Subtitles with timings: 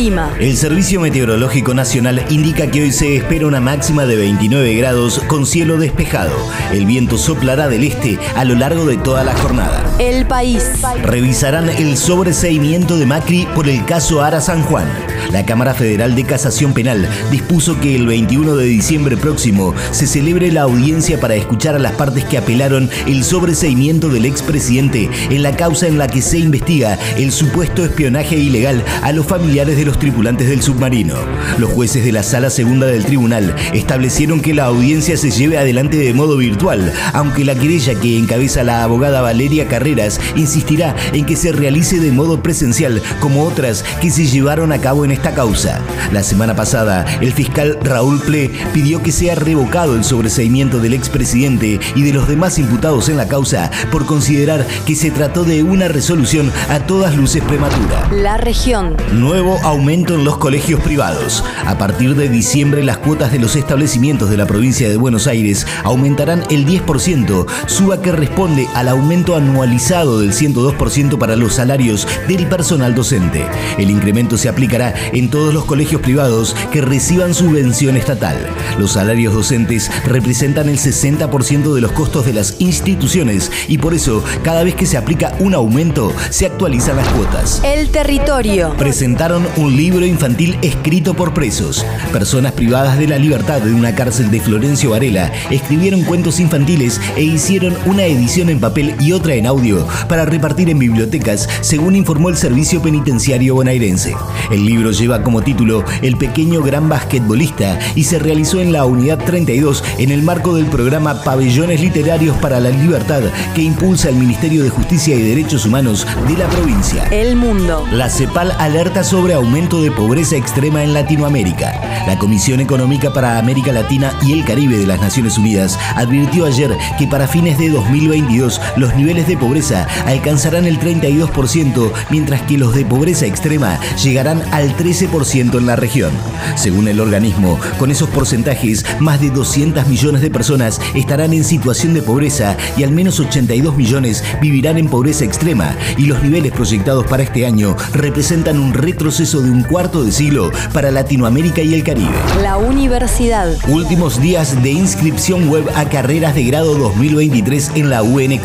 [0.00, 0.34] El clima.
[0.40, 5.44] El Servicio Meteorológico Nacional indica que hoy se espera una máxima de 29 grados con
[5.44, 6.32] cielo despejado.
[6.72, 9.84] El viento soplará del este a lo largo de toda la jornada.
[9.98, 10.64] El país.
[11.02, 14.88] Revisarán el sobreseimiento de Macri por el caso Ara San Juan.
[15.32, 20.50] La Cámara Federal de Casación Penal dispuso que el 21 de diciembre próximo se celebre
[20.50, 25.54] la audiencia para escuchar a las partes que apelaron el sobreseimiento del expresidente en la
[25.54, 29.89] causa en la que se investiga el supuesto espionaje ilegal a los familiares de los
[29.98, 31.14] tripulantes del submarino.
[31.58, 35.96] Los jueces de la Sala Segunda del Tribunal establecieron que la audiencia se lleve adelante
[35.96, 41.36] de modo virtual, aunque la querella que encabeza la abogada Valeria Carreras insistirá en que
[41.36, 45.80] se realice de modo presencial, como otras que se llevaron a cabo en esta causa.
[46.12, 51.80] La semana pasada, el fiscal Raúl Ple pidió que sea revocado el sobreseimiento del expresidente
[51.94, 55.88] y de los demás imputados en la causa por considerar que se trató de una
[55.88, 58.08] resolución a todas luces prematura.
[58.12, 58.96] La región.
[59.12, 61.42] Nuevo aumento en los colegios privados.
[61.64, 65.66] A partir de diciembre las cuotas de los establecimientos de la provincia de Buenos Aires
[65.84, 72.46] aumentarán el 10%, suba que responde al aumento anualizado del 102% para los salarios del
[72.46, 73.46] personal docente.
[73.78, 78.36] El incremento se aplicará en todos los colegios privados que reciban subvención estatal.
[78.78, 84.22] Los salarios docentes representan el 60% de los costos de las instituciones y por eso
[84.42, 87.62] cada vez que se aplica un aumento se actualizan las cuotas.
[87.64, 88.74] El territorio.
[88.76, 91.84] Presentaron un libro infantil escrito por presos.
[92.12, 97.22] Personas privadas de la libertad de una cárcel de Florencio Varela escribieron cuentos infantiles e
[97.22, 102.30] hicieron una edición en papel y otra en audio para repartir en bibliotecas, según informó
[102.30, 104.14] el Servicio Penitenciario Bonaerense.
[104.50, 109.18] El libro lleva como título El pequeño gran basquetbolista y se realizó en la Unidad
[109.18, 113.22] 32 en el marco del programa Pabellones Literarios para la Libertad
[113.54, 117.04] que impulsa el Ministerio de Justicia y Derechos Humanos de la provincia.
[117.10, 117.86] El mundo.
[117.92, 122.04] La CEPAL alerta sobre aumento de pobreza extrema en Latinoamérica.
[122.06, 126.70] La Comisión Económica para América Latina y el Caribe de las Naciones Unidas advirtió ayer
[126.98, 132.74] que para fines de 2022 los niveles de pobreza alcanzarán el 32%, mientras que los
[132.74, 136.12] de pobreza extrema llegarán al 13% en la región.
[136.54, 141.92] Según el organismo, con esos porcentajes, más de 200 millones de personas estarán en situación
[141.92, 147.04] de pobreza y al menos 82 millones vivirán en pobreza extrema, y los niveles proyectados
[147.06, 151.82] para este año representan un retroceso de un cuarto de siglo para Latinoamérica y el
[151.82, 152.10] Caribe.
[152.42, 153.54] La universidad.
[153.68, 158.44] Últimos días de inscripción web a carreras de grado 2023 en la UNQ.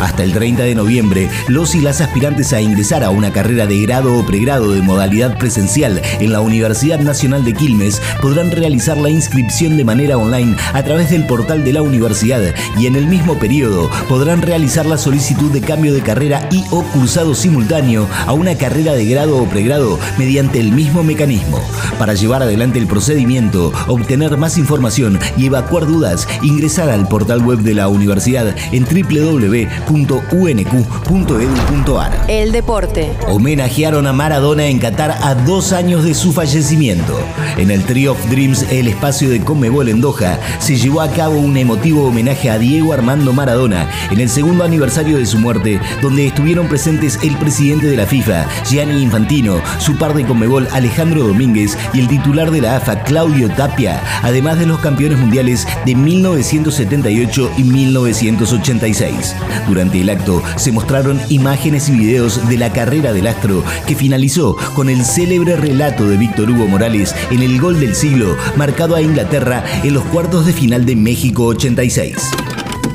[0.00, 3.80] Hasta el 30 de noviembre, los y las aspirantes a ingresar a una carrera de
[3.80, 9.10] grado o pregrado de modalidad presencial en la Universidad Nacional de Quilmes podrán realizar la
[9.10, 12.42] inscripción de manera online a través del portal de la universidad
[12.78, 16.82] y en el mismo periodo podrán realizar la solicitud de cambio de carrera y o
[16.82, 21.60] cursado simultáneo a una carrera de grado o pregrado mediante el mismo mecanismo.
[21.96, 27.60] Para llevar adelante el procedimiento, obtener más información y evacuar dudas, ingresar al portal web
[27.60, 29.84] de la universidad en www.unq.edu.ar.
[32.26, 33.12] El deporte.
[33.28, 37.16] Homenajearon a Maradona en Qatar a dos años de su fallecimiento.
[37.56, 41.38] En el Tree of Dreams, el espacio de Conmebol en Doha, se llevó a cabo
[41.38, 46.26] un emotivo homenaje a Diego Armando Maradona en el segundo aniversario de su muerte, donde
[46.26, 51.76] estuvieron presentes el presidente de la FIFA, Gianni Infantino, su par de Conmebol Alejandro Domínguez
[51.92, 57.50] y el titular de la AFA, Claudio Tapia, además de los campeones mundiales de 1978
[57.56, 59.36] y 1986.
[59.68, 64.56] Durante el acto se mostraron imágenes y videos de la carrera del astro que finalizó
[64.74, 69.02] con el célebre relato de Víctor Hugo Morales en el gol del siglo marcado a
[69.02, 72.30] Inglaterra en los cuartos de final de México 86.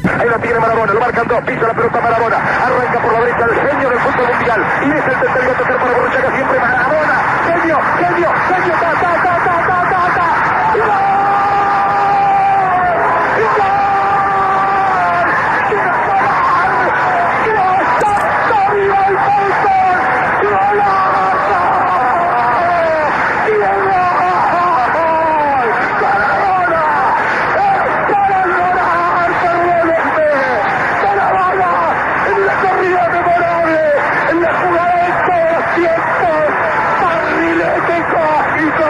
[0.04, 3.46] Ahí la tiene Marabona, lo marcan dos, pisa la pelota Marabona, arranca por la derecha
[3.46, 7.19] el genio del fútbol mundial y es el tocar para Borruchaga siempre Marabona,
[7.50, 10.28] genio, genio, genio, ta, ta, ta, ta, ta, ta, ta.
[10.76, 11.08] ¡Y gol!
[13.40, 13.98] ¡Y gol!
[15.70, 16.18] ¡Y gol!
[17.46, 17.82] ¡Y gol!
[18.06, 19.98] ¡Está viva el fútbol!
[20.52, 21.62] ¡Golazo!
[23.48, 24.10] ¡Y el gol!
[26.02, 26.84] ¡Maradona!
[27.66, 30.32] ¡Es para llorar, perdónenme!
[31.02, 31.74] ¡Se la bala!
[32.30, 33.84] ¡En la corrida memorable!
[34.30, 36.42] ¡En la jugada de todos los tiempos!
[37.02, 38.90] ¡Barrilete cósmico!